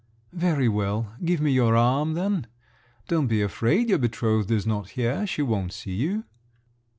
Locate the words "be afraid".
3.27-3.87